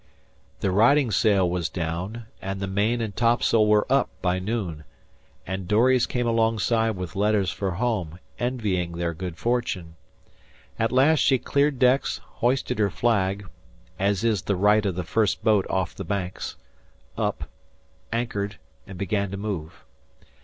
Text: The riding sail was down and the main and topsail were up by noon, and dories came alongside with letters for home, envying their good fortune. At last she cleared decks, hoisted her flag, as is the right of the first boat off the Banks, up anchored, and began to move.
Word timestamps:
The 0.61 0.71
riding 0.71 1.11
sail 1.11 1.47
was 1.47 1.69
down 1.69 2.25
and 2.41 2.59
the 2.59 2.65
main 2.65 3.01
and 3.01 3.15
topsail 3.15 3.67
were 3.67 3.85
up 3.87 4.09
by 4.19 4.39
noon, 4.39 4.83
and 5.45 5.67
dories 5.67 6.07
came 6.07 6.25
alongside 6.25 6.95
with 6.95 7.15
letters 7.15 7.51
for 7.51 7.69
home, 7.73 8.17
envying 8.39 8.93
their 8.93 9.13
good 9.13 9.37
fortune. 9.37 9.95
At 10.79 10.91
last 10.91 11.19
she 11.19 11.37
cleared 11.37 11.77
decks, 11.77 12.17
hoisted 12.17 12.79
her 12.79 12.89
flag, 12.89 13.47
as 13.99 14.23
is 14.23 14.41
the 14.41 14.55
right 14.55 14.87
of 14.87 14.95
the 14.95 15.03
first 15.03 15.43
boat 15.43 15.67
off 15.69 15.93
the 15.93 16.03
Banks, 16.03 16.57
up 17.15 17.43
anchored, 18.11 18.57
and 18.87 18.97
began 18.97 19.29
to 19.29 19.37
move. 19.37 19.85